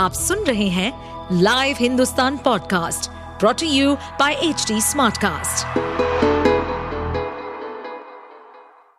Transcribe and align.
आप 0.00 0.12
सुन 0.12 0.44
रहे 0.44 0.66
हैं 0.68 1.40
live 1.42 1.76
Hindustan 1.78 2.36
podcast 2.36 3.08
brought 3.40 3.66
you 3.68 3.94
by 4.20 4.34
H 4.44 4.72
Smartcast. 4.82 5.78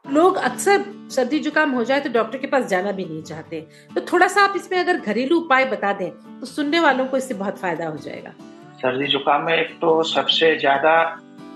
लोग 0.06 0.36
अक्सर 0.40 0.84
सर्दी 1.16 1.40
जुकाम 1.40 1.72
हो 1.72 1.84
जाए 1.84 2.00
तो 2.00 2.10
डॉक्टर 2.10 2.38
के 2.38 2.48
पास 2.48 2.66
जाना 2.66 2.92
भी 2.92 3.06
नहीं 3.06 3.22
चाहते। 3.24 3.62
तो 3.96 4.02
थोड़ा 4.14 4.28
सा 4.28 4.44
आप 4.44 4.54
इसमें 4.56 4.78
अगर 4.80 4.98
घरेलू 5.00 5.40
उपाय 5.40 5.66
बता 5.66 5.94
दें 5.94 6.10
तो 6.40 6.46
सुनने 6.46 6.80
वालों 6.80 7.06
को 7.06 7.18
इससे 7.18 7.34
बहुत 7.34 7.58
फ़ायदा 7.60 7.88
हो 7.88 7.98
जाएगा। 7.98 8.34
सर्दी 8.82 9.08
जुकाम 9.08 9.46
में 9.46 9.54
एक 9.54 9.78
तो 9.82 10.02
सबसे 10.14 10.56
ज़्यादा 10.60 10.96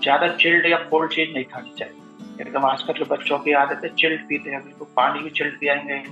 ज़्यादा 0.02 0.28
चिल्ड 0.36 0.66
या 0.66 0.76
कोल्ड 0.90 1.12
चीज़ 1.12 1.34
नहीं 1.34 1.44
खानी 1.52 1.74
चाहिए। 1.78 2.40
एकदम 2.40 2.64
आजकल 2.66 2.92
के 2.92 3.14
बच्चों 3.14 3.38
की 3.38 3.52
आदत 3.64 3.84
है 3.84 3.94
चिल्ड 3.98 4.28
पीते 4.28 4.50
हैं 4.50 4.64
बिल्कुल 4.64 4.88
पानी 4.96 5.22
भी 5.22 5.30
चिल्ड 5.38 5.60
पियाएँगे। 5.60 6.04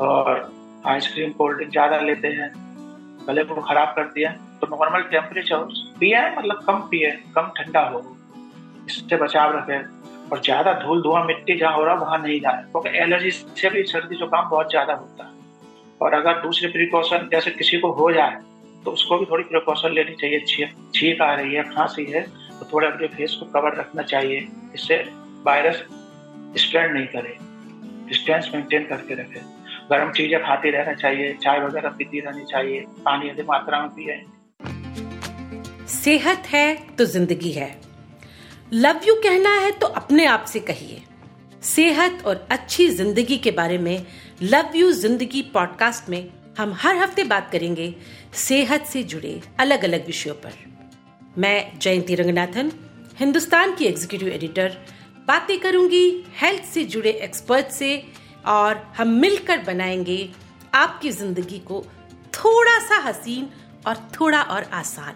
और 0.00 0.50
आइसक्रीम 0.84 1.32
कोल्ड 1.32 1.56
ड्रिंक 1.56 1.70
ज़्यादा 1.70 1.98
लेते 2.00 2.28
हैं, 2.30 2.50
गले 3.26 3.44
को 3.44 3.60
खराब 3.62 3.92
कर 3.96 4.04
दिया 4.14 4.30
तो 4.60 4.66
नॉर्मल 4.68 5.02
टेम्परेचर 5.10 5.64
पिए 6.00 6.20
मतलब 6.30 6.62
कम 6.66 6.80
पिए, 6.90 7.10
कम 7.36 7.50
ठंडा 7.56 7.80
हो, 7.88 8.00
इससे 8.86 9.16
बचाव 9.18 9.56
रखे। 9.56 9.78
और 10.28 10.40
ज़्यादा 10.40 10.72
धूल 10.76 11.02
धुआँ 11.02 11.24
मिट्टी 11.24 11.58
जहाँ 11.58 11.74
हो 11.74 11.84
रहा, 11.84 11.94
वहाँ 11.96 12.18
नहीं 12.18 12.40
जाए, 12.40 12.62
क्योंकि 12.64 12.98
एलर्जी 12.98 13.30
से 13.30 13.70
भी 13.70 13.82
सर्दी 13.84 14.16
जुकाम 14.16 14.48
बहुत 14.50 14.70
ज़्यादा 14.70 14.94
होता 14.94 15.24
है। 15.24 15.30
और 16.00 16.14
अगर 16.14 16.40
दूसरे 16.42 16.68
प्रिकॉशन 16.70 17.28
जैसे 17.32 17.50
किसी 17.52 17.78
को 17.78 17.92
हो 17.94 18.10
जाए 18.12 18.38
तो 18.84 18.90
उसको 18.90 19.18
भी 19.18 19.24
थोड़ी 19.26 19.44
प्रिकॉशन 19.44 19.92
लेनी 19.94 20.14
चाहिए। 20.16 20.68
छींक 20.94 21.20
आ 21.22 21.32
रही 21.34 21.54
है, 21.54 21.62
खांसी 21.64 22.04
है 22.06 22.22
तो 22.52 22.66
थोड़ा 22.72 22.88
अपने 22.88 23.06
फेस 23.08 23.36
को 23.40 23.46
कवर 23.50 23.76
रखना 23.76 24.02
चाहिए। 24.04 24.48
इससे 24.74 24.96
वायरस 25.46 25.84
स्प्रेड 26.58 26.92
नहीं 26.92 27.06
करे 27.08 27.36
डिस्टेंस 28.08 28.50
मेंटेन 28.54 28.86
करके 28.86 29.14
रखे। 29.14 29.40
गर्म 29.92 30.10
चीज़ें 30.12 30.40
खाते 30.42 30.70
रहना 30.70 30.92
चाहिए, 30.94 31.32
चाय 31.34 31.60
वगैरह 31.60 31.88
पीती 31.90 32.20
रहनी 32.20 32.44
चाहिए, 32.52 32.80
पानी 33.04 33.30
अधिक 33.30 33.46
मात्रा 33.46 33.80
में 33.80 33.88
पिए। 33.90 34.22
सेहत 35.94 36.46
है 36.48 36.74
तो 36.98 37.04
ज़िंदगी 37.06 37.50
है। 37.52 37.70
लव 38.74 39.00
यू 39.06 39.14
कहना 39.24 39.50
है 39.54 39.70
तो 39.72 39.86
अपने 39.86 40.26
आप 40.26 40.44
से 40.48 40.60
कहिए। 40.62 41.02
सेहत 41.64 42.22
और 42.26 42.46
अच्छी 42.50 42.88
ज़िंदगी 42.90 43.36
के 43.38 43.50
बारे 43.50 43.76
में 43.78 44.06
लव 44.42 44.76
यू 44.76 44.90
ज़िंदगी 44.92 45.42
पॉडकास्ट 45.54 46.08
में 46.10 46.28
हम 46.58 46.72
हर 46.78 46.96
हफ़्ते 46.96 47.24
बात 47.24 47.50
करेंगे। 47.52 47.94
सेहत 48.38 48.86
से 48.86 49.02
जुड़े 49.04 49.40
अलग 49.60 49.84
अलग 49.84 50.06
विषयों 50.06 50.34
पर। 50.36 50.52
मैं 51.38 51.78
जयंती 51.78 52.14
रंगनाथन, 52.14 52.72
हिंदुस्तान 53.18 53.74
की 53.76 53.84
एग्जीक्यूटिव 53.84 54.28
एडिटर 54.30 54.76
बातें 55.28 55.58
करूँगी 55.60 56.06
हेल्थ 56.40 56.64
से 56.64 56.84
जुड़े 56.86 57.10
एक्सपर्ट 57.22 57.66
से 57.72 57.90
और 58.46 58.82
हम 58.98 59.08
मिलकर 59.20 59.58
बनाएँगे 59.58 60.28
आपकी 60.74 61.10
ज़िंदगी 61.10 61.58
को 61.58 61.82
थोड़ा 62.34 62.78
सा 62.78 62.96
हसीन 63.08 63.48
और 63.86 63.96
थोड़ा 64.14 64.42
और 64.42 64.64
आसान। 64.72 65.14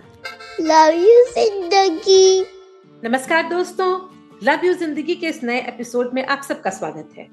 लव 0.60 0.94
यू 0.94 1.24
ज़िंदगी। 1.32 2.40
नमस्कार 3.04 3.48
दोस्तों 3.48 3.88
लव 4.42 4.64
यू 4.64 4.72
ज़िंदगी 4.74 5.14
के 5.14 5.26
इस 5.26 5.42
नए 5.42 5.60
एपिसोड 5.68 6.12
में 6.14 6.24
आप 6.26 6.42
सबका 6.42 6.70
स्वागत 6.70 7.14
है। 7.18 7.28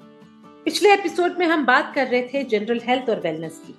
पिछले 0.66 0.94
एपिसोड 0.94 1.38
में 1.40 1.46
हम 1.46 1.66
बात 1.66 1.92
कर 1.96 2.08
रहे 2.08 2.22
थे 2.34 2.44
जनरल 2.44 2.82
हेल्थ 2.84 3.10
और 3.10 3.20
वेलनेस 3.20 3.62
की 3.68 3.76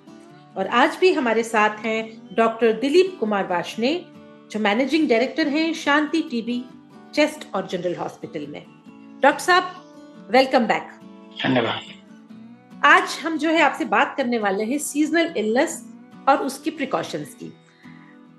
और 0.57 0.67
आज 0.67 0.97
भी 1.01 1.13
हमारे 1.13 1.43
साथ 1.43 1.85
हैं 1.85 2.35
डॉक्टर 2.35 2.71
दिलीप 2.71 3.17
कुमार 3.19 3.47
वाशने 3.47 3.93
जो 4.51 4.59
मैनेजिंग 4.59 5.07
डायरेक्टर 5.09 5.47
हैं 5.47 5.73
शांति 5.73 6.21
टीबी 6.21 6.63
चेस्ट 7.15 7.47
और 7.55 7.67
जनरल 7.67 7.95
हॉस्पिटल 7.95 8.47
में। 8.47 8.63
डॉक्टर 9.21 9.43
साहब 9.43 10.27
वेलकम 10.31 10.65
बैक 10.67 10.91
धन्यवाद। 11.43 11.94
आज 12.83 13.17
हम 13.23 13.37
जो 13.37 13.49
है 13.49 13.61
आपसे 13.61 13.85
बात 13.85 14.13
करने 14.17 14.37
वाले 14.37 14.63
हैं 14.63 14.77
सीजनल 14.77 15.33
इलनेस 15.37 15.89
और 16.29 16.37
उसकी 16.37 16.69
प्रिकॉशंस 16.69 17.33
की। 17.33 17.53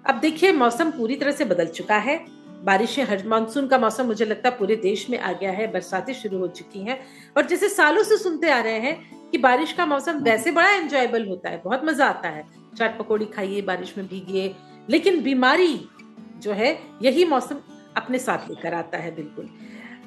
अब 0.07 0.15
देखिए, 0.15 0.53
मौसम 0.53 0.91
पूरी 0.91 1.17
तरह 1.17 1.33
से 1.33 1.45
बदल 1.45 1.67
चुका 1.67 1.97
है। 1.97 2.27
बारिशें, 2.65 3.05
हर 3.05 3.27
मानसून 3.27 3.67
का 3.67 3.79
मौसम 3.79 4.07
मुझे 4.07 4.25
लगता 4.25 4.49
है 4.49 4.59
पूरे 4.59 4.77
देश 4.77 5.11
में 5.11 5.19
आ 5.19 5.33
गया 5.33 5.51
है, 5.51 5.73
बरसातें 5.73 6.13
शुरू 6.15 6.39
हो 6.39 6.49
चुकी 6.49 6.81
हैं। 6.81 7.01
और 7.37 7.47
जैसे 7.47 7.69
सालों 7.69 8.03
से 8.03 8.17
सुनते 8.17 8.51
आ 8.51 8.61
रहे 8.61 8.79
हैं 8.79 9.31
कि 9.31 9.39
बारिश 9.39 9.73
का 9.73 9.87
मौसम 9.87 10.13
वैसे 10.13 10.51
बड़ा 10.51 10.71
एंजॉयबल 10.71 11.29
होता 11.29 11.51
है, 11.51 11.63
बहुत 11.65 11.85
मज़ा 11.85 12.07
आता 12.07 12.29
है। 12.29 12.47
चाट 12.79 12.99
पकौड़ी 12.99 13.27
खाइए, 13.27 13.63
बारिश 13.63 13.95
में 13.99 14.07
भीगिए, 14.07 14.55
लेकिन 14.91 15.23
बीमारी 15.23 15.89
जो 16.37 16.53
है, 16.53 16.79
यही 17.03 17.25
मौसम 17.25 17.57
अपने 17.97 18.19
साथ 18.19 18.49
लेकर 18.49 18.75
आता 18.75 18.99
है, 18.99 19.15
बिल्कुल। 19.17 19.49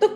तो 0.02 0.08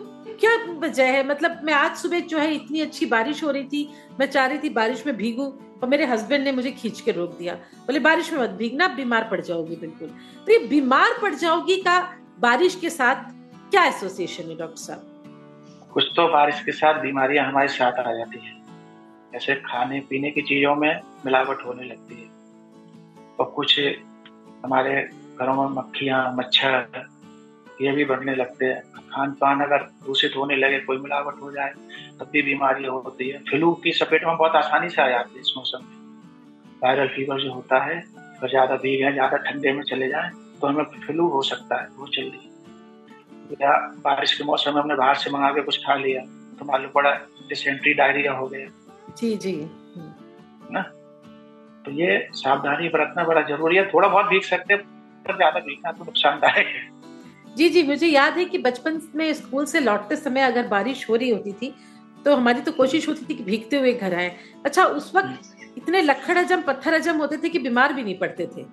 क्या 0.43 0.73
वजह 0.79 1.05
है? 1.05 1.27
मतलब 1.27 1.61
मैं 1.63 1.73
आज 1.73 1.95
सुबह 1.95 2.19
जो 2.19 2.37
है 2.37 2.55
इतनी 2.55 2.81
अच्छी 2.81 3.05
बारिश 3.05 3.43
हो 3.43 3.51
रही 3.51 3.63
थी, 3.63 3.93
मैं 4.19 4.25
चाह 4.25 4.45
रही 4.45 4.57
थी 4.57 4.69
बारिश 4.69 5.05
में 5.07 5.17
भीगू 5.17 5.43
और 5.83 5.87
मेरे 5.89 6.05
हस्बैंड 6.05 6.43
ने 6.43 6.51
मुझे 6.51 6.71
खींच 6.71 7.01
के 7.01 7.11
रोक 7.11 7.37
दिया। 7.37 7.53
बोले, 7.53 7.99
बारिश 7.99 8.33
में 8.33 8.39
मत 8.39 8.49
भीगना 8.49 8.87
बीमार 8.87 9.27
पड़ 9.31 9.41
जाओगी 9.41 9.75
बिल्कुल। 9.75 10.07
तो 10.45 10.51
ये 10.51 10.67
बीमार 10.67 11.09
पड़ 11.21 11.33
जाओगी 11.33 11.77
का 11.77 12.17
बारिश 12.39 12.75
के 12.75 12.89
साथ 12.89 13.15
क्या 13.71 13.85
एसोसिएशन 13.85 14.43
है 14.43 14.57
डॉक्टर 14.57 14.77
साहब? 14.77 15.09
कुछ 15.93 16.03
तो 16.15 16.27
बारिश 16.27 16.63
के 16.63 16.71
साथ 16.71 17.01
बीमारियाँ 17.01 17.45
हमारे 17.45 17.67
साथ 17.67 17.91
आ 17.91 18.13
जाती 18.13 18.45
है। 18.45 18.61
जैसे 19.33 19.55
खाने 19.55 19.99
पीने 19.99 20.31
की 20.31 20.41
चीज़ों 20.41 20.75
में 20.75 21.01
मिलावट 21.25 21.65
होने 21.65 21.83
लगती 21.83 22.15
है। 22.15 22.29
और 23.39 23.45
कुछ 23.45 23.79
हमारे 24.65 25.09
घरों 25.39 25.55
में 25.55 25.75
मक्खियाँ, 25.77 26.35
मच्छर, 26.35 27.07
ये 27.81 27.91
भी 27.91 28.05
बढ़ने 28.05 28.35
लगते 28.35 28.65
हैं। 28.65 28.83
खान 29.13 29.31
पान 29.41 29.61
अगर 29.61 29.83
दूषित 30.05 30.35
होने 30.37 30.55
लगे 30.57 30.79
कोई 30.81 30.97
मिलावट 30.99 31.41
हो 31.41 31.51
जाए 31.51 31.73
तब 32.19 32.29
भी 32.31 32.41
बीमारी 32.43 32.85
होती 32.85 33.29
है। 33.29 33.39
फ्लू 33.49 33.71
की 33.83 33.91
सपेट 33.93 34.25
में 34.25 34.35
बहुत 34.35 34.55
आसानी 34.55 34.89
से 34.89 35.01
आ 35.01 35.07
जाती 35.09 35.35
है 35.35 35.41
इस 35.41 35.53
मौसम 35.57 35.83
में। 35.83 36.01
वायरल 36.83 37.07
फीवर 37.07 37.41
जो 37.41 37.51
होता 37.51 37.83
है 37.83 37.99
अगर 37.99 38.49
ज़्यादा 38.49 38.75
भीग 38.77 39.03
है 39.03 39.11
ज़्यादा 39.13 39.37
ठंडे 39.43 39.71
में 39.73 39.83
चले 39.85 40.07
जाए 40.09 40.29
तो 40.61 40.67
हमें 40.67 40.83
फ्लू 41.05 41.27
हो 41.29 41.41
सकता 41.43 41.81
है 41.81 41.87
बहुत 41.89 42.15
जल्दी। 42.15 42.49
या 43.61 43.71
बारिश 44.03 44.33
के 44.33 44.43
मौसम 44.43 44.73
में 44.73 44.81
हमने 44.81 44.95
बाहर 44.95 45.15
से 45.15 45.29
मंगा 45.31 45.49
के 45.53 45.61
कुछ 45.61 45.77
खा 45.85 45.95
लिया 45.97 46.21
तो 46.59 46.65
मालूम 46.65 46.91
पड़ा 46.91 47.11
डिसेंट्री 47.49 47.93
डायरिया 47.93 48.33
हो 48.33 48.47
गया। 48.47 48.67
जी 49.17 49.35
जी। 49.37 49.55
ना? 50.71 50.81
तो 51.85 51.91
ये 51.93 52.17
सावधानी 52.33 52.89
बरतना 52.89 53.23
बड़ा 53.23 53.41
ज़रूरी 53.47 53.75
है। 53.75 53.85
थोड़ा 53.89 54.07
बहुत 54.07 54.25
भीग 54.25 54.41
सकते 54.43 54.73
हैं 54.73 54.81
पर 55.25 55.35
ज़्यादा 55.35 55.59
भीगना 55.59 55.91
तो 55.91 56.03
नुकसानदायक 56.03 56.67
है। 56.67 56.81
जी 57.57 57.69
जी 57.69 57.83
मुझे 57.83 58.07
याद 58.07 58.37
है 58.37 58.45
कि 58.45 58.57
बचपन 58.57 59.01
में 59.15 59.33
स्कूल 59.33 59.65
से 59.65 59.79
लौटते 59.79 60.15
समय 60.15 60.41
अगर 60.41 60.67
बारिश 60.67 61.09
हो 61.09 61.15
रही 61.15 61.29
होती 61.29 61.51
थी 61.51 61.73
तो 62.25 62.35
हमारी 62.35 62.61
तो 62.61 62.71
कोशिश 62.71 63.07
होती 63.09 63.25
थी 63.25 63.35
कि 63.35 63.43
भीगते 63.43 63.79
हुए 63.79 63.93
घर 63.93 64.13
आए। 64.15 64.35
अच्छा 64.65 64.85
उस 64.85 65.11
वक्त 65.15 65.57
इतने 65.77 66.01
लखड़ 66.01 66.37
अजम 66.37 66.61
पत्थर 66.61 66.93
अजम 66.93 67.17
होते 67.17 67.37
थे 67.37 67.49
कि 67.49 67.59
बीमार 67.59 67.93
भी 67.93 68.03
नहीं 68.03 68.17
पड़ते 68.17 68.47
थे। 68.57 68.63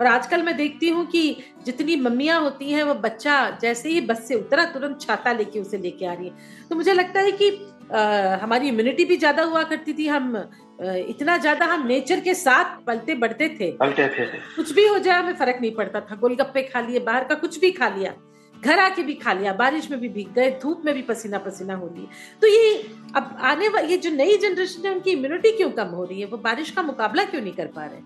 और 0.00 0.06
आजकल 0.06 0.42
मैं 0.42 0.56
देखती 0.56 0.88
हूँ 0.88 1.04
कि 1.06 1.36
जितनी 1.66 1.96
मम्मियाँ 1.96 2.40
होती 2.40 2.70
हैं 2.72 2.82
वो 2.82 2.94
बच्चा 2.94 3.38
जैसे 3.62 3.88
ही 3.88 4.00
बस 4.00 4.26
से 4.28 4.34
उतरा 4.34 4.64
तुरंत 4.64 5.00
छाता 5.00 5.32
लेके 5.32 5.60
उसे 5.60 5.78
लेके 5.78 6.06
आ 6.06 6.12
रही 6.12 6.28
है। 6.28 6.68
तो 6.70 6.76
मुझे 6.76 6.92
लगता 6.92 7.20
है 7.20 7.32
कि 7.32 7.50
हमारी 7.90 8.68
इम्यूनिटी 8.68 9.04
भी 9.04 9.16
ज़्यादा 9.16 9.42
हुआ 9.44 9.62
करती 9.64 9.92
थी। 9.92 10.06
हम 10.08 10.36
इतना 10.80 11.36
ज़्यादा 11.38 11.66
हम 11.66 11.86
नेचर 11.86 12.20
के 12.20 12.34
साथ 12.36 12.76
पलते 12.86 13.14
बढ़ते 13.16 13.48
थे। 13.50 13.70
पलते 13.76 14.08
थे। 14.08 14.26
कुछ 14.56 14.72
भी 14.72 14.86
हो 14.86 14.98
जाए 14.98 15.18
हमें 15.18 15.34
फ़र्क 15.36 15.58
नहीं 15.60 15.74
पड़ता 15.74 16.00
था। 16.00 16.16
गोलगप्पे 16.16 16.62
खा 16.64 16.80
लिए 16.80 16.98
बाहर 17.02 17.24
का 17.24 17.34
कुछ 17.36 17.58
भी 17.60 17.70
खा 17.72 17.88
लिया 17.88 18.12
घर 18.54 18.78
आके 18.78 19.02
भी 19.02 19.14
खा 19.14 19.32
लिया 19.32 19.52
बारिश 19.54 19.90
में 19.90 19.98
भी 20.00 20.08
भीग 20.10 20.32
गए 20.34 20.50
धूप 20.62 20.82
में 20.84 20.94
भी 20.94 21.02
पसीना 21.04 21.38
पसीना 21.40 21.74
हो 21.76 21.86
रही 21.86 22.02
है। 22.02 22.08
तो 22.40 22.46
ये 22.46 22.72
अब 23.16 23.36
आने 23.50 23.68
वाली 23.68 23.88
ये 23.88 23.98
जो 23.98 24.10
नई 24.12 24.36
जनरेशन 24.38 24.86
है 24.86 24.94
उनकी 24.94 25.10
इम्यूनिटी 25.10 25.56
क्यों 25.56 25.70
कम 25.72 25.88
हो 25.88 26.04
रही 26.04 26.20
है? 26.20 26.26
वो 26.26 26.36
बारिश 26.38 26.70
का 26.70 26.82
मुकाबला 26.82 27.24
क्यों 27.24 27.42
नहीं 27.42 27.52
कर 27.54 27.66
पा 27.76 27.84
रहे? 27.84 27.98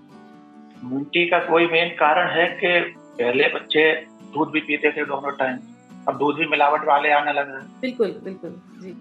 इम्यूनिटी 0.82 1.26
का 1.28 1.38
कोई 1.46 1.66
मेन 1.68 1.88
कारण 1.98 2.30
है 2.30 2.46
कि 2.60 2.78
पहले 3.18 3.48
बच्चे 3.54 3.90
दूध 4.34 4.50
भी 4.52 4.60
पीते 4.62 4.90
थे 4.90 5.04
दोनों 5.06 5.30
टाइम 5.38 5.58
अब 6.08 6.18
दूध 6.18 6.36
भी 6.36 6.46
मिलावट 6.48 6.86
वाले 6.86 7.10
आने 7.12 7.32
लगे 7.32 7.58
बिल्कुल 7.80 8.20
बिल्कुल 8.24 8.60
जी। 8.82 8.94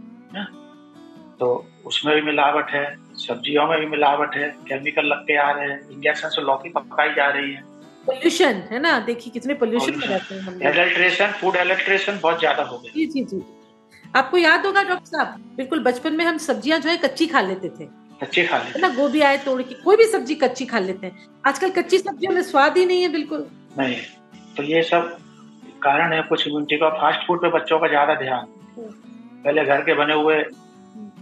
तो 1.41 1.47
उसमें 1.85 2.13
भी 2.15 2.21
मिलावट 2.21 2.69
है 2.71 2.85
सब्जियों 3.17 3.65
में 3.67 3.79
भी 3.79 3.85
मिलावट 3.87 4.35
है 4.35 4.49
केमिकल 4.67 5.05
लग 5.07 5.21
के 5.27 5.37
आ 5.37 5.49
रहे 5.51 5.69
हैं 5.69 5.79
इंजेक्शन 5.91 6.29
से 6.29 6.41
लौकी 6.41 6.69
पकाई 6.71 7.13
जा 7.15 7.29
रही 7.29 7.53
है। 7.53 7.63
पोल्यूशन 8.05 8.61
है 8.71 8.79
ना? 8.79 8.99
देखिए 9.07 9.33
कितने 9.33 9.53
पोल्यूशन 9.55 9.97
में 9.99 10.05
रहते 10.07 10.35
हैं 10.35 10.41
हम 10.41 10.61
एडल्ट्रेशन 10.63 11.31
फ़ूड 11.39 11.55
एडल्ट्रेशन 11.57 12.19
बहुत 12.23 12.39
ज़्यादा 12.39 12.63
हो 12.63 12.77
गया। 12.77 12.91
जी 12.93 13.05
जी 13.07 13.23
जी। 13.23 13.41
आपको 14.15 14.37
याद 14.37 14.65
होगा 14.65 14.83
डॉक्टर 14.83 15.17
साहब 15.17 15.41
बिल्कुल 15.57 15.79
बचपन 15.83 16.15
में 16.15 16.23
हम 16.25 16.37
सब्ज़ियाँ 16.45 16.79
जो 16.79 16.89
है 16.89 16.97
कच्ची 16.99 17.27
खा 17.27 17.41
लेते 17.41 17.69
थे। 17.69 17.85
कच्ची 18.21 18.45
खा 18.47 18.57
लेते 18.57 18.79
ना? 18.79 18.89
गोभी 18.95 19.21
आए 19.23 19.37
तोड़ 19.45 19.61
के 19.61 19.75
कोई 19.83 19.97
भी 19.97 20.05
सब्ज़ी 20.07 20.35
कच्ची 20.37 20.65
खा 20.65 20.79
लेते 20.79 21.07
हैं। 21.07 21.27
आजकल 21.47 21.69
कच्ची 21.71 21.97
सब्जियों 21.99 22.33
में 22.33 22.41
स्वाद 22.43 22.77
ही 22.77 22.85
नहीं 22.85 23.01
है 23.01 23.09
बिल्कुल। 23.11 23.45
नहीं 23.77 23.97
तो 24.57 24.63
ये 24.63 24.81
सब 24.83 25.17
कारण 25.83 26.13
है 26.13 26.21
कुछ। 26.23 26.47
इम्यूनिटी 26.47 26.77
का 26.77 26.89
फास्ट 26.97 27.27
फ़ूड 27.27 27.41
पे 27.41 27.49
बच्चों 27.51 27.79
का 27.79 27.87
ज़्यादा 27.87 28.15
ध्यान। 28.15 28.45
पहले 29.43 29.63
घर 29.65 29.81
के 29.81 29.93
बने 29.95 30.13
हुए 30.15 30.43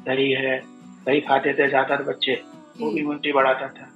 दही 0.06 0.32
है 0.34 0.58
दही 1.06 1.22
खाते 1.22 1.54
थे 1.54 1.68
ज़्यादातर 1.70 2.04
बच्चे 2.04 2.42
वो 2.80 2.90
भी 2.92 3.00
इम्यूनिटी 3.00 3.32
बढ़ाता 3.34 3.68
था। 3.70 3.88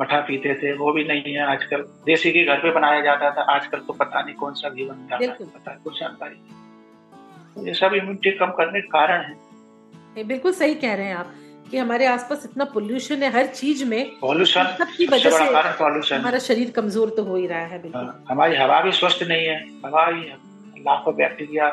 मठा 0.00 0.20
पीते 0.28 0.54
थे 0.54 0.72
वो 0.76 0.92
भी 0.92 1.04
नहीं 1.04 1.32
है 1.34 1.44
आजकल। 1.46 1.82
देसी 2.06 2.30
घी 2.32 2.44
घर 2.44 2.58
पे 2.58 2.70
बनाया 2.72 3.00
जाता 3.00 3.30
था 3.30 3.42
आजकल 3.52 3.78
तो 3.86 3.92
पता 3.94 4.22
नहीं 4.22 4.34
कौन 4.36 4.54
सा 4.54 4.68
घी 4.70 4.84
बनता 4.84 5.16
है 5.16 5.28
पता 5.28 5.74
कुछ 5.84 6.00
जानकारी 6.00 7.66
ये 7.66 7.74
सब 7.74 7.94
इम्यूनिटी 7.94 8.30
कम 8.38 8.50
करने 8.58 8.80
के 8.80 8.88
कारण 8.90 9.22
है। 9.22 10.24
बिल्कुल 10.24 10.52
सही 10.54 10.74
कह 10.76 10.94
रहे 10.94 11.06
हैं 11.06 11.14
आप 11.16 11.34
कि 11.70 11.78
हमारे 11.78 12.06
आसपास 12.06 12.44
इतना 12.44 12.64
पोल्यूशन 12.72 13.22
है 13.22 13.30
हर 13.32 13.46
चीज़ 13.48 13.84
में। 13.84 14.10
पॉल्यूशन 14.20 14.74
सबकी 14.78 15.06
वजह 15.06 15.30
से 15.30 15.44
पॉल्यूशन 15.78 16.16
हमारा 16.16 16.38
शरीर 16.40 16.70
कमज़ोर 16.70 17.10
तो 17.16 17.24
हो 17.24 17.36
ही 17.36 17.46
रहा 17.46 17.64
है 17.66 17.82
बिल्कुल। 17.82 18.00
हाँ, 18.00 18.24
हमारी 18.28 18.56
हवा 18.56 18.80
भी 18.80 18.92
स्वस्थ 18.92 19.22
नहीं 19.22 19.46
है 19.46 19.58
हवा 19.84 20.06
ही 20.06 20.82
लाखों 20.84 21.14
बैक्टीरिया 21.16 21.68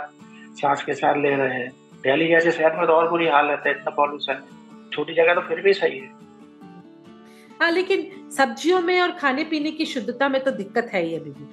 सांस 0.62 0.84
के 0.84 0.94
साथ 0.94 1.18
ले 1.18 1.36
रहे 1.36 1.54
हैं। 1.54 1.72
दिल्ली 2.04 2.28
जैसे 2.28 2.52
शहर 2.52 2.78
में 2.78 2.86
तो 2.88 2.94
और 2.94 3.10
बुरी 3.10 3.28
हालत 3.28 3.64
है 3.66 3.72
इतना 3.72 3.92
पॉल्यूशन 3.96 4.42
छोटी 4.94 5.14
जगह 5.14 5.34
तो 5.36 5.42
फिर 5.42 5.62
भी 5.62 5.74
सही 5.74 6.00
है। 6.00 6.10
हाँ 7.60 7.72
लेकिन 7.72 8.10
सब्जियों 8.38 8.80
में 8.82 9.00
और 9.02 9.12
खाने 9.12 9.44
पीने 9.44 9.72
की 9.72 9.86
शुद्धता 9.86 10.30
में 10.30 10.44
तो 10.44 10.52
दिक्कत 10.52 10.90
है 10.94 11.04
ही 11.04 11.16
अभी 11.16 11.30
भी। 11.30 11.46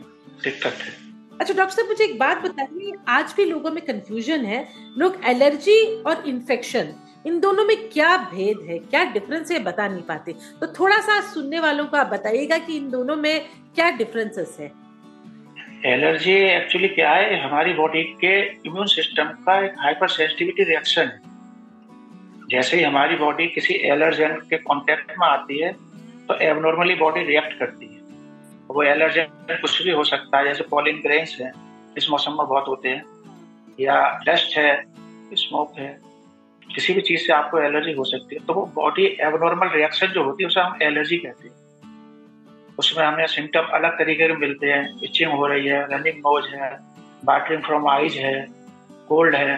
दिक्कत 0.45 0.79
है। 0.83 0.93
अच्छा 1.41 1.55
डॉक्टर 1.55 1.75
साहब 1.75 1.89
मुझे 1.89 2.05
एक 2.05 2.19
बात 2.19 2.43
बताइए 2.43 2.93
आज 3.09 3.35
भी 3.37 3.45
लोगों 3.45 3.71
में 3.71 3.85
कंफ्यूजन 3.85 4.45
है 4.45 4.67
लोग 4.99 5.21
एलर्जी 5.27 5.83
और 6.03 6.23
इन्फेक्शन 6.29 6.95
इन 7.27 7.39
दोनों 7.41 7.65
में 7.65 7.77
क्या 7.91 8.17
भेद 8.33 8.67
है 8.69 8.79
क्या 8.81 9.05
डिफरेंस 9.13 9.51
है 9.53 9.59
बता 9.65 9.89
नहीं 9.89 10.03
पाते। 10.03 10.33
तो 10.61 10.67
थोड़ा 10.81 10.99
सा 11.01 11.21
सुनने 11.31 11.61
वालों 11.61 11.85
को 11.87 11.97
आप 11.97 12.07
बताइएगा 12.07 12.59
कि 12.59 12.77
इन 12.77 12.91
दोनों 12.91 13.17
में 13.17 13.47
क्या 13.75 13.91
डिफरेंसेस 13.91 14.57
है। 14.61 14.73
एलर्जी 15.87 16.33
एक्चुअली 16.33 16.89
क्या 16.89 17.11
है, 17.11 17.41
हमारी 17.41 17.73
बॉडी 17.75 18.03
के 18.21 18.39
इम्यून 18.67 18.87
सिस्टम 18.87 19.25
का 19.45 19.59
एक 19.65 19.75
हाइपर 19.79 20.09
सेंसिटिविटी 20.09 20.65
रिएक्शन 20.65 21.03
है। 21.03 21.21
जैसे 22.51 22.77
ही 22.77 22.83
हमारी 22.83 23.17
बॉडी 23.17 23.47
किसी 23.47 23.75
एलर्जन 23.87 24.35
के 24.51 24.59
कॉन्टेक्ट 24.59 25.13
में 25.19 25.27
आती 25.27 25.59
है 25.59 25.73
तो 26.29 26.35
एबनॉर्मली 26.45 26.95
बॉडी 26.95 27.23
रिएक्ट 27.25 27.59
करती 27.59 27.87
है। 27.87 28.01
वो 28.71 28.83
एलर्जन 28.85 29.27
कुछ 29.53 29.83
भी 29.83 29.91
हो 29.91 30.05
सकता 30.05 30.39
है, 30.39 30.45
जैसे 30.45 30.65
पॉलिन 30.71 31.01
ग्रेन्स 31.01 31.37
है, 31.41 31.53
इस 31.97 32.11
मौसम 32.11 32.31
में 32.31 32.47
बहुत 32.47 32.69
होते 32.69 32.89
हैं, 32.89 33.03
या 33.81 34.19
डस्ट 34.27 34.57
है 34.59 34.83
स्मोक 35.35 35.79
है, 35.79 35.99
किसी 36.63 36.95
भी 36.95 37.01
चीज़ 37.03 37.27
से 37.27 37.33
आपको 37.33 37.59
एलर्जी 37.61 37.93
हो 37.93 38.05
सकती 38.07 38.37
है 38.37 38.45
तो 38.47 38.55
वो 38.55 38.67
बॉडी 38.75 39.07
एबनॉर्मल 39.21 39.69
रिएक्शन 39.69 40.07
जो 40.09 40.25
होती 40.25 40.43
है, 40.43 40.49
उसे 40.49 40.61
हम 40.61 40.79
एलर्जी 40.83 41.17
कहते 41.17 41.49
हैं। 41.49 41.58
उसमें 42.79 43.05
हमें 43.05 43.27
सिम्टम 43.27 43.69
अलग 43.75 43.99
तरीके 43.99 44.27
के 44.29 44.35
मिलते 44.37 44.67
हैं। 44.67 44.95
इचिंग 45.05 45.33
हो 45.33 45.47
रही 45.47 45.67
है 45.67 45.81
रनिंग 45.87 46.19
नोज़ 46.19 46.47
है 46.55 46.71
बाटरिंग 47.25 47.63
फ्रॉम 47.63 47.89
आइज़ 47.91 48.19
है 48.19 48.47
कोल्ड 49.09 49.35
है, 49.35 49.55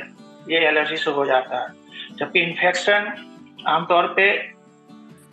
ये 0.51 0.59
एलर्जी 0.69 0.97
से 0.97 1.11
हो 1.11 1.25
जाता 1.27 1.59
है। 1.59 1.69
जबकि 2.17 2.41
इन्फेक्शन 2.41 3.13
आमतौर 3.69 4.07
पे 4.17 4.31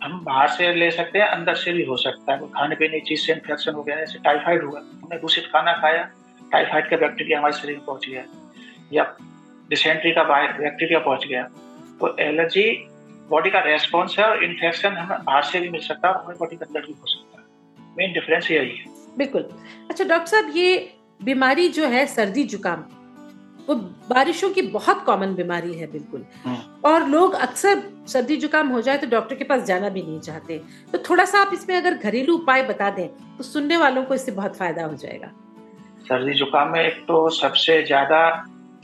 हम 0.02 0.20
बाहर 0.24 0.48
से 0.48 0.72
ले 0.74 0.90
सकते 0.90 1.18
हैं, 1.18 1.26
अंदर 1.26 1.54
से 1.54 1.72
भी 1.72 1.84
हो 1.84 1.96
सकता 1.96 2.32
है। 2.32 2.48
खाने 2.50 2.74
पीने 2.74 3.00
की 3.00 3.06
चीज़ 3.06 3.26
से 3.26 3.32
इन्फेक्शन 3.32 3.72
हो 3.72 3.82
गया, 3.82 3.96
जैसे 3.96 4.18
टाइफाइड 4.18 4.64
हुआ, 4.64 4.80
हमने 4.80 5.18
दूषित 5.18 5.46
खाना 5.52 5.72
खाया 5.72 6.02
टाइफाइड 6.52 6.88
का 6.90 6.96
बैक्टीरिया 6.96 7.38
हमारे 7.38 7.54
शरीर 7.54 7.76
में 7.76 7.84
पहुँच 7.84 8.06
गया, 8.08 8.22
या 8.92 9.04
डिसेंट्री 9.70 10.12
का 10.12 10.22
बैक्टीरिया 10.24 10.98
पहुँच 11.00 11.26
गया। 11.26 11.42
तो 12.00 12.16
एलर्जी 12.20 12.70
बॉडी 13.30 13.50
का 13.50 13.60
रेस्पॉन्स 13.60 14.18
है 14.18 14.24
और 14.24 14.44
इन्फेक्शन 14.44 14.92
हमें 14.92 15.24
बाहर 15.24 15.42
से 15.42 15.60
भी 15.60 15.68
मिल 15.68 15.80
सकता 15.80 16.08
है 16.08 16.14
और 16.14 16.20
हमारी 16.20 16.38
बॉडी 16.38 16.56
के 16.56 16.64
अंदर 16.64 16.80
भी 16.80 16.92
हो 16.92 17.06
सकता 17.06 17.37
है। 17.37 17.37
मेन 17.98 18.12
डिफरेंस 18.12 18.50
यही 18.50 18.76
है। 18.76 18.84
बिल्कुल। 19.18 19.48
अच्छा 19.90 20.04
डॉक्टर 20.04 20.26
साहब 20.26 20.56
ये 20.56 20.94
बीमारी 21.20 21.68
जो 21.70 21.86
है 21.88 22.06
सर्दी 22.08 22.44
जुकाम 22.46 22.84
वो 23.68 23.74
बारिशों 24.08 24.48
की 24.50 24.62
बहुत 24.72 25.02
कॉमन 25.04 25.34
बीमारी 25.34 25.72
है 25.74 25.86
बिल्कुल। 25.92 26.24
और 26.84 27.08
लोग 27.08 27.34
अक्सर 27.36 27.82
सर्दी 28.08 28.36
जुकाम 28.36 28.68
हो 28.68 28.80
जाए 28.82 28.98
तो 28.98 29.06
डॉक्टर 29.06 29.34
के 29.36 29.44
पास 29.44 29.62
जाना 29.62 29.88
भी 29.88 30.02
नहीं 30.02 30.20
चाहते। 30.20 30.58
तो 30.92 30.98
थोड़ा 31.10 31.24
सा 31.24 31.40
आप 31.40 31.50
इसमें 31.54 31.76
अगर 31.76 31.94
घरेलू 31.94 32.36
उपाय 32.36 32.62
बता 32.62 32.88
दें 32.90 33.08
तो 33.36 33.44
सुनने 33.44 33.76
वालों 33.76 34.04
को 34.04 34.14
इससे 34.14 34.32
बहुत 34.32 34.56
फ़ायदा 34.56 34.84
हो 34.84 34.94
जाएगा। 34.96 35.30
सर्दी 36.08 36.34
जुकाम 36.34 36.72
में 36.72 36.80
एक 36.80 37.04
तो 37.08 37.28
सबसे 37.32 37.82
ज़्यादा 37.82 38.20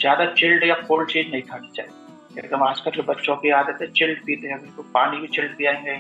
ज़्यादा 0.01 0.25
चिल्ड 0.33 0.65
या 0.65 0.75
कोल्ड 0.89 1.11
चीज़ 1.11 1.29
नहीं 1.29 1.43
खानी 1.43 1.71
चाहिए। 1.77 2.43
एकदम 2.45 2.63
आजकल 2.63 2.91
के 2.91 3.03
बच्चों 3.05 3.37
की 3.37 3.51
आदत 3.53 3.79
है 3.83 3.91
चिल्ड 3.93 4.19
पीते 4.27 4.49
हैं 4.49 4.61
बिल्कुल 4.61 4.85
पानी 4.95 5.21
भी 5.21 5.27
चिल्ड 5.35 5.57
पियाएँगे। 5.59 5.97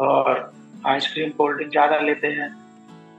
और 0.00 0.52
आइसक्रीम, 0.84 1.30
कोल्ड 1.30 1.56
ड्रिंक 1.56 1.70
ज़्यादा 1.70 1.98
लेते 2.00 2.26
हैं, 2.28 2.48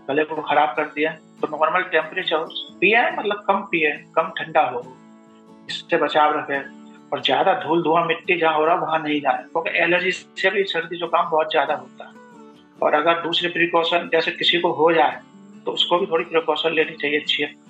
गले 0.07 0.23
को 0.25 0.41
खराब 0.43 0.73
कर 0.77 0.85
दिया 0.95 1.11
तो 1.41 1.47
नॉर्मल 1.49 1.83
टेम्परेचर 1.91 2.45
पिए 2.81 3.01
मतलब 3.11 3.43
कम 3.47 3.61
पिए, 3.71 3.91
कम 4.15 4.31
ठंडा 4.37 4.61
हो, 4.63 4.81
इससे 5.69 5.97
बचाव 5.97 6.37
रखे, 6.37 6.57
और 7.11 7.21
ज़्यादा 7.21 7.53
धूल 7.59 7.83
धुआँ 7.83 8.05
मिट्टी 8.05 8.39
जहाँ 8.39 8.55
हो 8.55 8.65
रहा, 8.65 8.75
वहाँ 8.77 8.99
नहीं 8.99 9.19
जाए, 9.21 9.43
क्योंकि 9.43 9.69
तो 9.69 9.75
एलर्जी 9.77 10.11
से 10.11 10.49
भी 10.49 10.63
सर्दी 10.65 10.97
जुकाम 10.97 11.29
बहुत 11.29 11.51
ज़्यादा 11.51 11.73
होता 11.75 12.05
है। 12.05 12.21
और 12.81 12.93
अगर 12.93 13.21
दूसरे 13.21 13.49
प्रिकॉशन 13.49 14.09
जैसे 14.11 14.31
किसी 14.33 14.59
को 14.59 14.71
हो 14.73 14.91
जाए 14.93 15.19
तो 15.65 15.71
उसको 15.71 15.97
भी 15.99 16.05
थोड़ी 16.05 16.23
प्रिकॉशन 16.25 16.73
लेनी 16.73 16.95
चाहिए, 16.97 17.19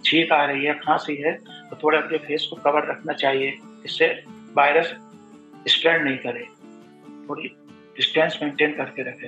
छींक 0.06 0.32
आ 0.32 0.44
रही 0.46 0.66
है, 0.66 0.74
खांसी 0.76 1.16
है 1.18 1.34
तो 1.70 1.78
थोड़ा 1.84 1.98
अपने 2.00 2.18
फेस 2.20 2.48
को 2.50 2.56
कवर 2.62 2.90
रखना 2.90 3.14
चाहिए, 3.16 3.58
इससे 3.86 4.08
वायरस 4.58 4.94
स्प्रेड 5.68 6.04
नहीं 6.04 6.18
करे, 6.20 6.46
थोड़ी 7.30 7.48
डिस्टेंस 7.98 8.40
मेंटेन 8.42 8.74
करके 8.76 9.04
रखे। 9.04 9.28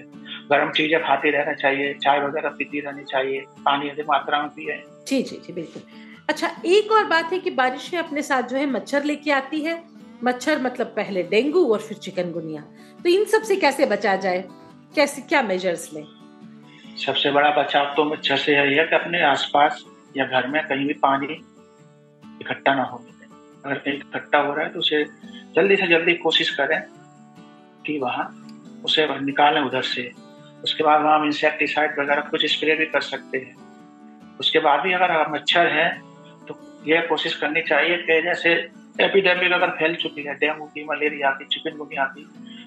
गर्म 0.52 0.72
चीज़ें 0.72 1.00
खाते 1.04 1.32
रहना 1.32 1.54
चाहिए 1.54 1.94
चाय 1.94 2.20
वगैरह 2.20 2.50
पीती 2.50 2.80
रहनी 2.80 3.04
चाहिए 3.04 3.40
पानी 3.66 3.90
अधिक 3.90 4.06
मात्रा 4.06 4.42
में 4.42 4.50
पिए। 4.50 4.82
जी 5.08 5.22
जी 5.22 5.38
जी 5.38 5.54
बिल्कुल। 5.54 5.82
अच्छा 6.30 6.50
एक 6.66 6.92
और 6.92 7.04
बात 7.04 7.32
है 7.34 7.40
कि 7.40 7.50
बारिशें 7.52 7.98
अपने 7.98 8.22
साथ 8.22 8.44
जो 8.44 8.58
है 8.58 8.66
मच्छर 8.66 9.04
लेके 9.04 9.32
आती 9.32 9.62
है। 9.62 9.84
मच्छर 10.24 10.62
मतलब 10.62 10.88
पहले 10.88 11.24
डेंगू 11.24 11.66
और 11.74 11.80
फिर 11.80 11.98
चिकनगुनिया। 11.98 12.62
तो 13.04 13.10
इन 13.10 13.26
सबसे 13.26 13.56
कैसे 13.56 13.86
बचा 13.86 14.16
जाए? 14.16 14.44
कैसे 14.96 15.22
क्या 15.22 15.42
मेजर्स 15.42 15.94
लें? 15.94 16.06
सबसे 16.98 17.32
बड़ा 17.32 17.50
बचाव 17.50 17.94
तो 17.96 18.04
मच्छर 18.04 18.38
से 18.38 18.56
यही 18.56 18.76
है 18.76 18.86
कि 18.86 18.96
अपने 18.96 19.22
आसपास 19.22 19.84
या 20.18 20.26
घर 20.26 20.48
में 20.48 20.62
कहीं 20.68 20.86
भी 20.88 20.94
पानी 20.94 21.34
इकट्ठा 22.42 22.74
ना 22.76 22.84
हो। 22.84 23.04
अगर 23.66 23.78
कहीं 23.78 23.94
इकट्ठा 23.94 24.40
हो 24.40 24.54
रहा 24.54 24.66
है 24.66 24.72
तो 24.74 24.80
उसे 24.80 25.04
जल्दी 25.56 25.76
से 25.76 25.88
जल्दी 25.88 26.14
कोशिश 26.14 26.50
करें 26.50 26.82
कि 27.86 27.98
वहाँ 28.00 28.26
उसे 28.86 29.08
निकालें 29.20 29.62
उधर 29.62 29.82
से। 29.82 30.12
उसके 30.66 30.84
बाद 30.84 31.02
हम 31.04 31.26
इंसेक्टिसाइड 31.26 32.00
वगैरह 32.00 32.22
कुछ 32.30 32.46
स्प्रे 32.52 32.76
भी 32.76 32.86
कर 32.88 33.02
सकते 33.04 33.38
हैं। 33.38 33.56
उसके 34.40 34.60
बाद 34.62 34.80
भी 34.82 34.94
अगर 34.94 35.30
मच्छर 35.32 35.68
है 35.70 35.90
तो 36.48 36.58
यह 36.88 37.06
कोशिश 37.10 37.36
करनी 37.36 37.62
चाहिए 37.64 37.98
कि 38.00 38.22
जैसे 38.22 38.54
एपिडेमिक 39.00 39.52
अगर 39.54 39.70
फैल 39.72 39.96
चुकी 39.96 40.22
है, 40.24 40.34
डेंगू 40.36 40.66
की, 40.66 40.84
मलेरिया 40.86 41.30
की, 41.32 41.46
चिकनगुनिया 41.46 42.04
की 42.08 42.24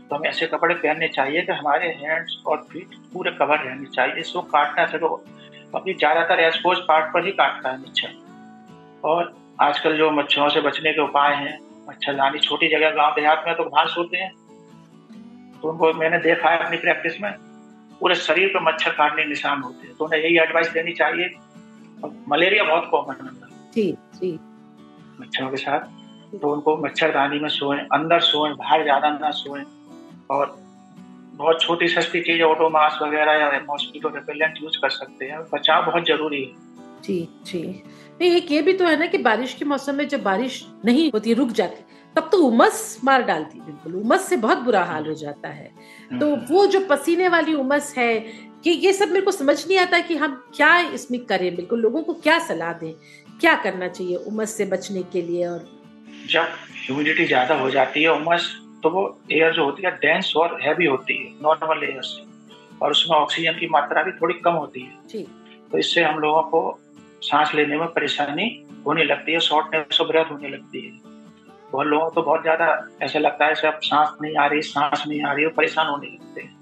तो 0.09 0.17
हमें 0.17 0.29
ऐसे 0.29 0.47
कपड़े 0.47 0.75
पहनने 0.77 1.09
चाहिए 1.09 1.43
कि 1.43 1.53
हमारे 1.55 1.89
हैंड्स 1.99 2.37
और 2.47 2.67
फीट 2.71 2.95
पूरे 3.13 3.31
कवर 3.33 3.59
रहने 3.59 3.87
चाहिए। 3.87 4.15
इसको 4.21 4.43
काटना 4.53 4.87
से 4.87 4.99
तो 4.99 5.09
क्योंकि 5.09 5.95
ज़्यादातर 5.95 6.41
एक्सपोज 6.41 6.79
पार्ट 6.89 7.13
पर 7.15 7.25
ही 7.25 7.33
काटता 7.33 7.71
है 7.71 7.81
मच्छर। 7.81 8.13
और 9.05 9.35
आजकल 9.61 9.97
जो 9.97 10.11
मच्छरों 10.13 10.49
से 10.49 10.61
बचने 10.61 10.93
के 10.93 11.01
उपाय 11.03 11.35
हैं 11.37 11.59
मच्छरदानी 11.89 12.39
छोटी 12.39 12.69
जगह 12.69 12.91
गाँव 12.93 13.15
देहात 13.15 13.45
में 13.47 13.55
तो 13.57 13.65
घास 13.67 13.95
होते 13.99 14.17
हैं। 14.17 14.33
तो 15.61 15.69
उनको 15.69 15.93
मैंने 15.95 16.19
देखा 16.23 16.51
है 16.51 16.59
अपनी 16.59 16.77
प्रैक्टिस 16.79 17.21
में। 17.21 17.31
पूरे 18.01 18.15
शरीर 18.15 18.49
पर 18.49 18.63
मच्छर 18.63 18.91
काटने 18.91 19.25
निशान 19.25 19.63
होते 19.63 19.87
हैं। 19.87 19.97
तो 19.97 20.05
उन्हें 20.05 20.21
यही 20.21 20.39
एडवाइस 20.39 20.69
देनी 20.69 20.93
चाहिए। 20.93 21.31
मलेरिया 22.29 22.65
बहुत 22.65 22.89
कॉमन 22.91 23.25
है 23.25 23.49
जी 23.75 23.91
जी। 24.15 24.33
मच्छरों 25.21 25.51
के 25.51 25.57
साथ। 25.57 26.39
तो 26.41 26.53
उनको 26.53 26.77
मच्छरदानी 26.77 27.39
में 27.41 27.49
सोएँ 27.49 27.79
अंदर 27.93 28.21
सोएँ 28.21 28.53
बाहर 28.55 28.83
ज़्यादा 28.83 29.11
ना 29.11 29.31
सोएँ। 29.31 29.65
और 30.31 30.57
बहुत 31.35 31.61
छोटी 31.63 31.89
सस्ती 31.89 32.21
चीज़ 32.21 32.43
ऑटोमास 32.43 32.99
वगैरह 33.03 33.33
या 33.33 33.61
मॉस्किटो 33.69 34.09
रिपेलेंट 34.09 34.55
यूज़ 34.63 34.79
कर 34.83 34.91
सकते 34.91 35.25
हैं। 35.25 35.41
बचाव 35.55 35.85
बहुत 35.87 36.07
ज़रूरी 36.07 36.43
है। 36.45 37.03
जी 37.03 37.29
जी। 37.47 37.61
नहीं 38.21 38.31
एक 38.31 38.51
ये 38.51 38.63
भी 38.63 38.73
तो 38.73 38.85
है 38.85 38.99
ना 38.99 39.07
कि 39.07 39.19
बारिश 39.19 39.55
के 39.55 39.65
मौसम 39.65 39.95
में 39.95 40.07
जब 40.09 40.23
बारिश 40.23 40.65
नहीं 40.85 41.11
होती 41.15 41.35
रुक 41.35 41.49
जाती 41.49 41.85
तब 42.17 42.29
तो 42.33 42.39
उमस 42.39 43.01
मार 43.05 43.23
डालती 43.23 43.61
बिल्कुल। 43.61 43.95
उमस 43.95 44.29
से 44.29 44.37
बहुत 44.37 44.59
बुरा 44.59 44.83
हाल 44.85 45.07
हो 45.07 45.15
जाता 45.15 45.49
है। 45.49 45.71
तो 46.11 46.35
हम्म। 46.35 46.47
वो 46.51 46.67
जो 46.67 46.81
पसीने 46.81 47.29
वाली 47.29 47.55
उमस 47.55 47.95
है 47.99 48.19
कि 48.65 48.71
ये 48.71 48.93
सब 48.93 49.09
मेरे 49.09 49.21
को 49.21 49.31
समझ 49.31 49.57
नहीं 49.67 49.79
आता 49.79 50.01
कि 50.01 50.17
हम 50.17 50.35
क्या 50.57 50.79
इसमें 50.91 51.21
करें 51.25 51.55
बिल्कुल। 51.57 51.81
लोगों 51.81 52.03
को 52.03 52.13
क्या 52.15 52.39
सलाह 52.39 52.73
दें? 52.73 52.93
क्या 53.41 53.55
करना 53.55 53.89
चाहिए 53.89 54.17
उमस 54.17 54.57
से 54.57 54.65
बचने 54.67 55.03
के 55.13 55.23
लिए 55.23 55.47
और 55.47 55.67
जब 56.31 56.47
ह्यूमिडिटी 56.77 57.25
ज़्यादा 57.25 57.55
हो 57.55 57.71
जाती 57.71 58.03
है 58.03 58.13
उमस 58.13 58.51
तो 58.83 58.91
वो 58.91 59.03
एयर 59.33 59.53
जो 59.53 59.65
होती 59.65 59.83
है 59.83 59.91
डेंस 59.97 60.33
और 60.37 60.59
हैवी 60.63 60.87
होती 60.87 61.17
है 61.19 61.31
नॉर्मल 61.43 61.85
एयर 61.85 62.03
से। 62.03 62.27
और 62.83 62.91
उसमें 62.91 63.17
ऑक्सीजन 63.17 63.53
की 63.53 63.69
मात्रा 63.69 64.03
भी 64.03 64.13
थोड़ी 64.13 64.35
कम 64.35 64.53
होती 64.55 64.81
है। 64.81 65.23
तो 65.71 65.79
इससे 65.79 66.03
हम 66.05 66.19
लोगों 66.19 66.43
को 66.43 66.61
सांस 67.23 67.55
लेने 67.55 67.77
में 67.77 67.87
परेशानी 67.89 68.45
होने 68.87 69.05
लगती 69.05 69.33
है 69.33 69.41
शॉर्टनेस 69.41 70.01
ऑफ़ 70.01 70.09
ब्रेथ 70.09 70.31
होने 70.31 70.49
लगती 70.49 70.81
है। 70.81 71.08
बहुत 71.73 71.87
लोगों 71.87 72.05
को 72.05 72.15
तो 72.15 72.23
बहुत 72.23 72.43
ज़्यादा 72.43 72.67
ऐसा 73.03 73.19
लगता 73.19 73.47
है 73.47 73.55
अब 73.67 73.81
सांस 73.83 74.17
नहीं 74.23 74.37
आ 74.37 74.47
रही, 74.47 74.63
सांस 74.63 75.05
नहीं 75.09 75.23
आ 75.23 75.33
रही 75.33 75.45
है 75.45 75.51
परेशान 75.53 75.87
होने 75.87 76.07
लगते 76.07 76.41
हैं। 76.41 76.57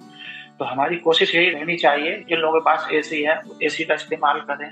तो 0.59 0.65
हमारी 0.65 0.97
कोशिश 0.99 1.35
यही 1.35 1.51
रहनी 1.51 1.77
चाहिए 1.77 2.17
जिन 2.29 2.39
लोगों 2.39 2.61
के 2.61 2.65
पास 2.65 2.89
एसी 2.93 3.23
है, 3.23 3.41
एसी 3.63 3.85
का 3.85 3.95
इस्तेमाल 3.95 4.41
करें, 4.49 4.71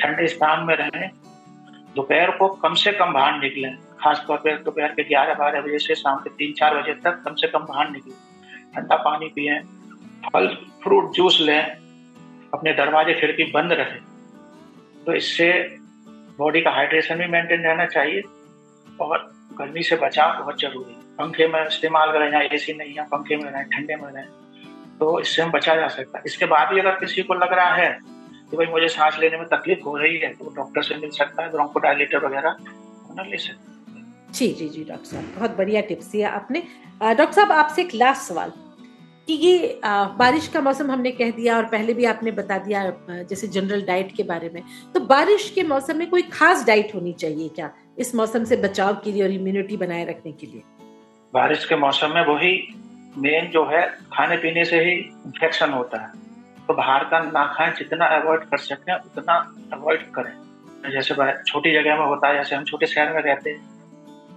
ठंडे 0.00 0.28
स्थान 0.28 0.64
में 0.66 0.74
रहें, 0.76 1.10
दोपहर 1.96 2.30
को 2.38 2.48
कम 2.62 2.74
से 2.74 2.92
कम 2.92 3.12
बाहर 3.12 3.40
निकले, 3.40 3.68
खासतौर 4.00 4.36
पर 4.38 4.62
दोपहर 4.62 4.92
के 4.94 5.04
ग्यारह 5.04 5.34
बारह 5.34 5.60
बजे 5.62 5.78
से 5.78 5.94
शाम 5.94 6.18
के 6.18 6.30
तीन 6.30 6.52
चार 6.54 6.80
बजे 6.80 6.94
तक 7.02 7.22
कम 7.24 7.34
से 7.34 7.48
कम 7.48 7.66
बाहर 7.66 7.90
निकले। 7.90 8.14
ठंडा 8.74 8.96
पानी 8.98 9.28
पिए, 9.34 9.58
फल, 10.24 10.48
फ्रूट, 10.82 11.12
जूस 11.14 11.40
लें, 11.40 11.62
अपने 12.54 12.72
दरवाजे, 12.74 13.14
खिड़की 13.14 13.44
बंद 13.52 13.72
रहे 13.74 14.00
तो 15.04 15.14
इससे 15.14 15.52
बॉडी 16.38 16.60
का 16.60 16.70
हाइड्रेशन 16.70 17.18
भी 17.18 17.26
मेंटेन 17.28 17.60
रहना 17.62 17.86
चाहिए 17.86 18.22
और 19.00 19.32
गर्मी 19.50 19.82
से 19.82 19.96
बचाव 19.96 20.38
बहुत 20.38 20.60
ज़रूरी 20.60 20.92
है। 20.92 21.00
पंखे 21.18 21.46
में 21.48 21.60
इस्तेमाल 21.66 22.12
करें 22.12 22.32
या 22.32 22.40
एसी 22.54 22.72
नहीं 22.74 22.94
है 22.94 23.04
पंखे 23.08 23.36
में 23.36 23.50
रहें 23.50 23.64
ठंडे 23.70 23.96
में 23.96 24.10
रहें 24.10 24.26
तो 24.98 25.18
इससे 25.20 25.42
हम 25.42 25.50
बचा 25.50 25.74
जा 25.74 25.88
सकता 25.88 26.18
है। 26.18 26.22
इसके 26.26 26.46
बाद 26.46 26.72
भी 26.74 26.80
अगर 26.80 26.94
किसी 27.00 27.22
को 27.22 27.34
लग 27.34 27.52
रहा 27.52 27.74
है 27.74 27.90
कि 28.50 28.56
भाई 28.56 28.66
मुझे 28.72 28.88
सांस 28.88 29.18
लेने 29.20 29.36
में 29.38 29.46
तकलीफ़ 29.48 29.84
हो 29.84 29.96
रही 29.96 30.18
है 30.18 30.32
तो 30.34 30.52
डॉक्टर 30.56 30.82
से 30.82 30.96
मिल 30.96 31.10
सकता 31.12 31.42
है 31.42 31.50
ब्रोंकोडाइलेटर 31.50 32.24
वगैरह 32.26 32.56
ले 33.22 33.38
सकता 33.38 33.72
जी 34.32 34.48
जी 34.52 34.68
जी 34.68 34.84
डॉक्टर 34.84 35.06
साहब 35.06 35.32
बहुत 35.36 35.56
बढ़िया 35.56 35.80
टिप्स 35.88 36.10
दिया 36.12 36.30
आपने। 36.30 36.62
डॉक्टर 37.00 37.32
साहब 37.32 37.52
आपसे 37.52 37.82
एक 37.82 37.94
लास्ट 37.94 38.22
सवाल 38.22 38.52
कि 39.28 39.32
ये 39.34 39.80
आ, 39.84 40.04
बारिश 40.16 40.48
का 40.48 40.60
मौसम 40.60 40.90
हमने 40.90 41.10
कह 41.12 41.30
दिया 41.30 41.56
और 41.56 41.64
पहले 41.66 41.94
भी 41.94 42.04
आपने 42.04 42.30
बता 42.32 42.58
दिया 42.58 42.82
जैसे 43.10 43.48
जनरल 43.48 43.82
डाइट 43.82 44.14
के 44.16 44.22
बारे 44.22 44.50
में 44.54 44.62
तो 44.94 45.00
बारिश 45.06 45.50
के 45.54 45.62
मौसम 45.62 45.96
में 45.98 46.08
कोई 46.10 46.22
खास 46.32 46.66
डाइट 46.66 46.94
होनी 46.94 47.12
चाहिए 47.20 47.48
क्या? 47.48 47.70
इस 47.98 48.14
मौसम 48.14 48.44
से 48.44 48.56
बचाव 48.56 48.94
के 48.94 49.12
लिए 49.12 49.22
और 49.22 49.30
इम्यूनिटी 49.30 49.76
बनाए 49.76 50.04
रखने 50.04 50.32
के 50.32 50.46
लिए। 50.46 50.62
बारिश 51.34 51.64
के 51.64 51.76
मौसम 51.76 52.14
में 52.14 52.26
वही 52.26 52.74
मेन 53.18 53.50
जो 53.50 53.64
है, 53.66 53.86
खाने 54.12 54.36
पीने 54.36 54.64
से 54.64 54.84
ही 54.84 54.90
इन्फेक्शन 55.26 55.70
होता 55.70 56.02
है। 56.02 56.08
तो 56.66 56.74
बाहर 56.74 57.04
का 57.04 57.20
ना 57.20 57.54
खाएँ, 57.56 57.72
जितना 57.72 58.06
अवॉइड 58.06 58.40
कर 58.40 58.58
सकते 58.58 58.92
हैं, 58.92 58.98
उतना 58.98 59.54
अवॉइड 59.72 60.10
करें। 60.10 60.92
जैसे 60.92 61.14
छोटी 61.42 61.72
जगह 61.72 61.96
में 61.96 62.06
होता 62.06 62.28
है, 62.28 62.34
जैसे 62.34 62.56
हम 62.56 62.64
छोटे 62.64 62.86
शहर 62.86 63.12
में 63.12 63.22
रहते 63.22 63.50
हैं 63.50 63.73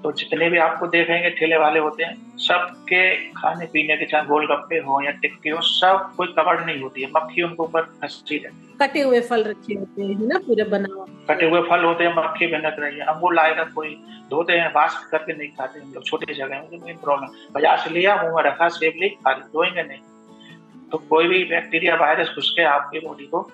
तो 0.03 0.11
जितने 0.11 0.49
भी 0.49 0.57
आपको 0.57 0.87
देखेंगे 0.87 1.29
ठेले 1.37 1.57
वाले 1.57 1.79
होते 1.79 2.03
हैं 2.03 2.37
सबके 2.39 2.99
खाने 3.33 3.65
पीने 3.65 3.95
के 3.97 4.05
चाहे 4.05 4.25
गोलगप्पे 4.25 4.77
हो 4.79 5.01
या 5.01 5.11
टिक्की 5.21 5.49
हो 5.49 5.61
सब 5.61 6.13
कोई 6.17 6.27
कवर 6.37 6.63
नहीं 6.65 6.81
होती 6.81 7.01
है। 7.01 7.09
मक्खी 7.15 7.41
उनके 7.43 7.63
ऊपर 7.63 7.81
फंसती 8.01 8.37
रहती 8.37 8.57
है। 8.61 8.75
कटे 8.79 9.01
हुए 9.01 9.19
फल 9.21 9.43
रखे 9.43 9.73
होते 9.73 10.03
हैं 10.03 10.27
ना 10.27 10.39
पूरे 10.47 10.63
बना 10.65 11.05
कटे 11.29 11.49
हुए 11.49 11.61
फल 11.69 11.83
होते 11.85 12.03
हैं 12.03 12.13
मक्खी 12.15 12.47
भिनक 12.47 12.75
रही 12.79 12.97
है। 12.97 13.05
अंगूर 13.05 13.33
लाएगा 13.35 13.63
कोई 13.75 13.95
धोते 14.29 14.53
हैं 14.53 14.69
वाश 14.73 14.95
करके 15.11 15.33
नहीं 15.33 15.49
खाते 15.49 15.79
हम 15.79 15.93
लोग 15.93 16.05
छोटी 16.05 16.33
जगह 16.33 16.61
में 16.61 16.79
मेन 16.85 16.97
प्रॉब्लम 16.97 17.27
बाज़ार 17.53 17.77
से 17.77 17.89
लिया 17.89 18.15
मुँह 18.23 18.35
में 18.35 18.43
रखा 18.43 18.67
सेब 18.69 19.01
ली 19.01 19.09
खा 19.09 19.33
धोएँगे 19.33 19.83
नहीं। 19.83 20.89
तो 20.91 20.97
कोई 21.09 21.27
भी 21.27 21.43
बैक्टीरिया 21.45 21.95
वायरस 21.95 22.33
घुस 22.35 22.53
के 22.57 22.63
आपकी 22.69 22.99
बॉडी 22.99 23.25
को 23.25 23.47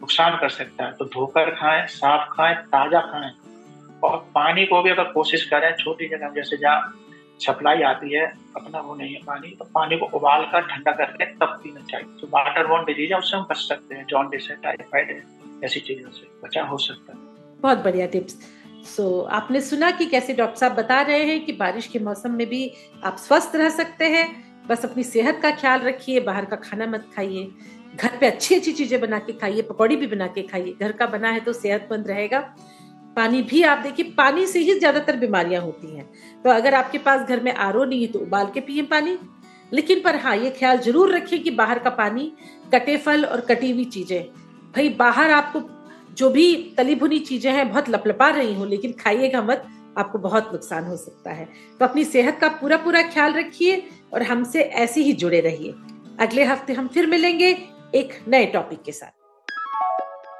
नुकसान 0.00 0.36
कर 0.38 0.48
सकता 0.50 0.84
है। 0.84 0.92
तो 0.92 1.04
धोकर 1.04 1.50
खाएँ 1.54 1.86
साफ़ 1.88 2.28
खाएँ 2.30 2.54
ताज़ा 2.66 3.00
खाएँ। 3.02 3.32
पानी 4.08 4.66
को 4.66 4.82
भी 4.82 4.90
अगर 4.90 5.04
कोशिश 5.04 5.44
करें 5.44 5.72
छोटी 5.76 6.08
जगह 6.08 6.28
जैसे 6.28 6.56
जहाँ 6.56 7.00
सप्लाई 7.40 7.82
आती 7.82 8.12
है 8.14 8.24
अपना 8.56 8.80
वो 8.80 8.94
नहीं 8.94 9.14
है 9.14 9.20
पानी 9.22 9.48
तो 9.48 9.64
पानी 9.64 9.96
को 9.96 10.06
उबाल 10.06 10.44
कर 10.44 10.60
ठंडा 10.60 10.92
करके 10.92 11.24
तब 11.24 11.60
पीना 11.62 11.80
चाहिए। 11.90 12.20
तो 12.20 12.26
वाटर 12.26 12.66
बॉन्ड 12.66 12.86
डिज़ीज़ 12.86 13.12
है 13.12 13.18
उससे 13.18 13.36
हम 13.36 13.46
बच 13.50 13.56
सकते 13.56 13.94
हैं 13.94 14.06
जॉन्डिस 14.06 14.50
है 14.50 14.56
टाइफाइड 14.56 15.10
है 15.10 15.22
ऐसी 15.64 15.80
चीज़ों 15.80 16.10
से 16.10 16.26
बचा 16.44 16.62
हो 16.62 16.78
सकता 16.78 17.12
है। 17.12 17.18
बहुत 17.60 17.78
बढ़िया 17.78 18.06
टिप्स 18.06 18.38
सो 18.96 19.02
so, 19.02 19.30
आपने 19.32 19.60
सुना 19.60 19.90
कि 19.90 20.06
कैसे 20.06 20.32
डॉक्टर 20.32 20.56
साहब 20.56 20.72
बता 20.72 21.00
रहे 21.02 21.24
हैं 21.24 21.44
कि 21.44 21.52
बारिश 21.52 21.86
के 21.86 21.98
मौसम 21.98 22.30
में 22.30 22.46
भी 22.46 22.72
आप 23.04 23.16
स्वस्थ 23.16 23.56
रह 23.56 23.68
सकते 23.68 24.08
हैं। 24.08 24.26
बस 24.68 24.84
अपनी 24.84 25.02
सेहत 25.02 25.40
का 25.42 25.50
ख्याल 25.50 25.80
रखिए 25.80 26.20
बाहर 26.20 26.44
का 26.44 26.56
खाना 26.56 26.86
मत 26.86 27.10
खाइए। 27.16 27.50
घर 27.96 28.16
पे 28.20 28.26
अच्छी 28.26 28.54
अच्छी 28.54 28.72
चीज़ें 28.72 29.00
बना 29.00 29.18
के 29.18 29.32
खाइए 29.32 29.62
पकौड़ी 29.62 29.96
भी 29.96 30.06
बना 30.06 30.26
के 30.26 30.42
खाइए। 30.42 30.74
घर 30.80 30.92
का 30.92 31.06
बना 31.06 31.30
है 31.30 31.40
तो 31.40 31.52
सेहतमंद 31.52 32.08
रहेगा। 32.08 32.56
पानी 33.16 33.42
भी 33.42 33.62
आप 33.62 33.78
देखिए, 33.78 34.04
पानी 34.08 34.46
से 34.46 34.58
ही 34.58 34.78
ज़्यादातर 34.78 35.16
बीमारियाँ 35.16 35.62
होती 35.62 35.96
हैं। 35.96 36.08
तो 36.44 36.50
अगर 36.50 36.74
आपके 36.74 36.98
पास 36.98 37.28
घर 37.28 37.40
में 37.40 37.52
आरओ 37.54 37.84
नहीं 37.84 38.00
है 38.00 38.12
तो 38.12 38.18
उबाल 38.18 38.50
के 38.54 38.60
पिए 38.60 38.82
पानी। 38.84 39.16
लेकिन 39.72 40.00
पर 40.00 40.16
हाँ 40.16 40.36
ये 40.36 40.50
ख्याल 40.50 40.78
ज़रूर 40.78 41.14
रखिए 41.14 41.38
कि 41.38 41.50
बाहर 41.52 41.78
का 41.78 41.90
पानी, 41.92 42.32
कटे 42.74 42.96
फल 42.96 43.24
और 43.24 43.40
कटी 43.40 43.70
हुई 43.70 43.84
चीज़ें। 43.86 44.22
भाई, 44.74 44.88
बाहर 44.90 45.30
आपको 45.30 45.62
जो 46.14 46.28
भी 46.30 46.54
तली 46.76 46.94
भुनी 46.94 47.18
चीज़ें 47.20 47.50
हैं, 47.52 47.68
बहुत 47.70 47.88
लपलपा 47.90 48.28
रही 48.30 48.54
हो, 48.54 48.64
लेकिन 48.64 48.92
खाइएगा 48.92 49.42
मत, 49.42 49.64
आपको 49.98 50.18
बहुत 50.18 50.50
नुकसान 50.52 50.84
हो 50.84 50.96
सकता 50.96 51.32
है। 51.32 51.48
तो 51.80 51.84
अपनी 51.84 52.04
सेहत 52.04 52.38
का 52.40 52.48
पूरा 52.50 52.76
पूरा 52.76 53.02
ख्याल 53.02 53.32
रखिए 53.32 53.82
और 54.12 54.22
हमसे 54.22 54.62
ऐसे 54.62 55.02
ही 55.02 55.12
जुड़े 55.14 55.40
रहिए। 55.40 55.74
अगले 56.20 56.44
हफ़्ते 56.44 56.72
हम 56.72 56.88
फिर 56.88 57.06
मिलेंगे 57.06 57.56
एक 57.94 58.18
नए 58.28 58.46
टॉपिक 58.46 58.82
के 58.82 58.92
साथ। 58.92 59.23